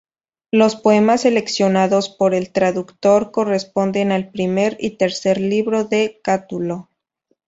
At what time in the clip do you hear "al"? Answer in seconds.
4.11-4.31